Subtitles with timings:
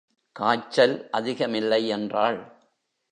[0.31, 2.39] காய்ச்சல் அதிகமில்லை என்றாள்.